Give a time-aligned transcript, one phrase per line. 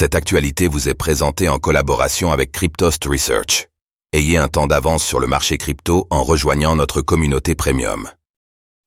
[0.00, 3.66] Cette actualité vous est présentée en collaboration avec Cryptost Research.
[4.12, 8.08] Ayez un temps d'avance sur le marché crypto en rejoignant notre communauté premium.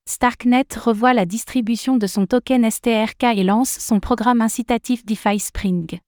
[0.08, 6.00] Starknet revoit la distribution de son token STRK et lance son programme incitatif DeFi Spring.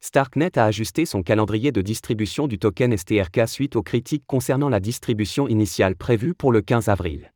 [0.00, 4.80] Starknet a ajusté son calendrier de distribution du token STRK suite aux critiques concernant la
[4.80, 7.34] distribution initiale prévue pour le 15 avril.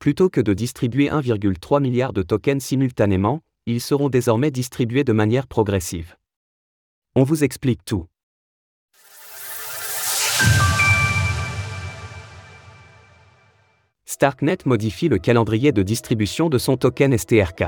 [0.00, 5.46] Plutôt que de distribuer 1,3 milliard de tokens simultanément, ils seront désormais distribués de manière
[5.46, 6.16] progressive.
[7.14, 8.06] On vous explique tout.
[14.06, 17.64] Starknet modifie le calendrier de distribution de son token STRK.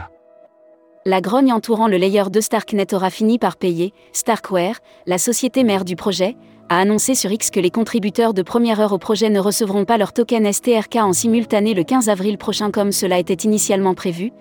[1.05, 3.93] La grogne entourant le layer de Starknet aura fini par payer.
[4.13, 6.37] Starkware, la société mère du projet,
[6.71, 9.99] a annoncé sur X que les contributeurs de première heure au projet ne recevront pas
[9.99, 14.33] leur token STRK en simultané le 15 avril prochain comme cela était initialement prévu,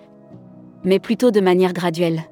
[0.84, 2.24] mais plutôt de manière graduelle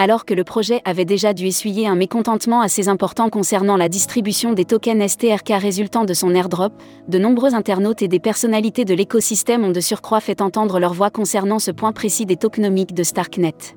[0.00, 4.54] alors que le projet avait déjà dû essuyer un mécontentement assez important concernant la distribution
[4.54, 6.72] des tokens STRK résultant de son airdrop,
[7.08, 11.10] de nombreux internautes et des personnalités de l'écosystème ont de surcroît fait entendre leur voix
[11.10, 13.76] concernant ce point précis des tokenomiques de Starknet.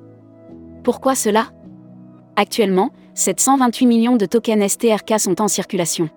[0.86, 1.48] Pourquoi cela?
[2.38, 6.10] Actuellement, 728 millions de tokens STRK sont en circulation.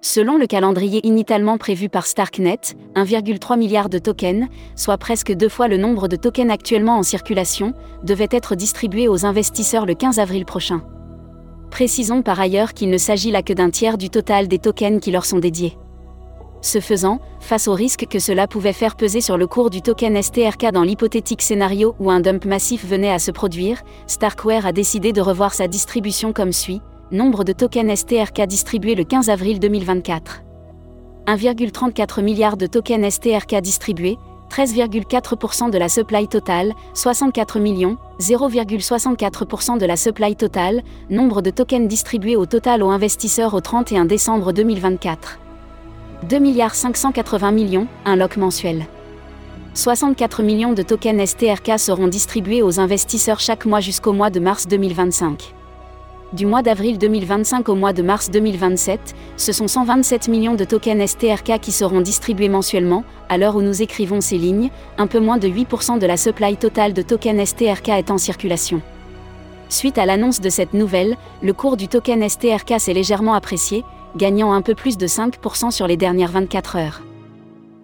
[0.00, 2.60] Selon le calendrier initialement prévu par Starknet,
[2.94, 4.46] 1,3 milliard de tokens,
[4.76, 7.74] soit presque deux fois le nombre de tokens actuellement en circulation,
[8.04, 10.82] devaient être distribués aux investisseurs le 15 avril prochain.
[11.72, 15.10] Précisons par ailleurs qu'il ne s'agit là que d'un tiers du total des tokens qui
[15.10, 15.76] leur sont dédiés.
[16.60, 20.20] Ce faisant, face au risque que cela pouvait faire peser sur le cours du token
[20.20, 25.12] STRK dans l'hypothétique scénario où un dump massif venait à se produire, Starkware a décidé
[25.12, 30.42] de revoir sa distribution comme suit Nombre de tokens STRK distribués le 15 avril 2024.
[31.26, 34.18] 1,34 milliard de tokens STRK distribués,
[34.50, 41.88] 13,4% de la supply totale, 64 millions, 0,64% de la supply totale, nombre de tokens
[41.88, 45.38] distribués au total aux investisseurs au 31 décembre 2024.
[46.28, 48.84] 2 milliards 580 millions, un lock mensuel.
[49.72, 54.66] 64 millions de tokens STRK seront distribués aux investisseurs chaque mois jusqu'au mois de mars
[54.68, 55.54] 2025.
[56.34, 61.12] Du mois d'avril 2025 au mois de mars 2027, ce sont 127 millions de tokens
[61.12, 64.68] STRK qui seront distribués mensuellement, à l'heure où nous écrivons ces lignes,
[64.98, 68.82] un peu moins de 8% de la supply totale de tokens STRK est en circulation.
[69.70, 73.82] Suite à l'annonce de cette nouvelle, le cours du token STRK s'est légèrement apprécié,
[74.14, 77.02] gagnant un peu plus de 5% sur les dernières 24 heures.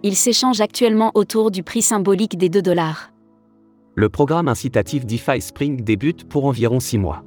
[0.03, 3.09] Il s'échange actuellement autour du prix symbolique des 2 dollars.
[3.95, 7.23] Le programme incitatif DeFi Spring débute pour environ 6 mois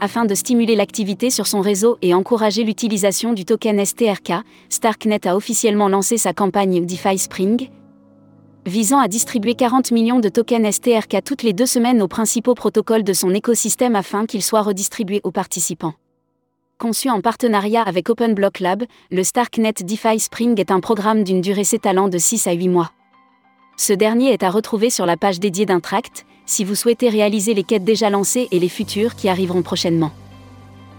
[0.00, 4.32] afin de stimuler l'activité sur son réseau et encourager l'utilisation du token STRK,
[4.68, 7.68] Starknet a officiellement lancé sa campagne DeFi Spring,
[8.66, 13.04] visant à distribuer 40 millions de tokens STRK toutes les deux semaines aux principaux protocoles
[13.04, 15.94] de son écosystème afin qu'ils soient redistribués aux participants.
[16.78, 21.64] Conçu en partenariat avec OpenBlock Lab, le Starknet DeFi Spring est un programme d'une durée
[21.64, 22.90] s'étalant de 6 à 8 mois.
[23.76, 27.54] Ce dernier est à retrouver sur la page dédiée d'un tract, si vous souhaitez réaliser
[27.54, 30.12] les quêtes déjà lancées et les futures qui arriveront prochainement.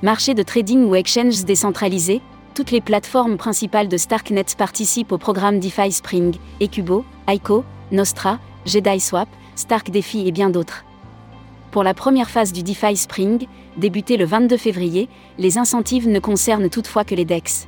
[0.01, 2.21] Marché de trading ou exchanges décentralisés,
[2.53, 8.99] toutes les plateformes principales de Starknet participent au programme DeFi Spring, Ecubo, ICO, Nostra, Jedi
[8.99, 10.85] Swap, Stark DeFi et bien d'autres.
[11.71, 16.69] Pour la première phase du DeFi Spring, débutée le 22 février, les incentives ne concernent
[16.69, 17.67] toutefois que les DEX.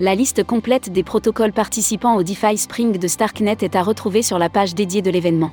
[0.00, 4.38] La liste complète des protocoles participants au DeFi Spring de Starknet est à retrouver sur
[4.38, 5.52] la page dédiée de l'événement.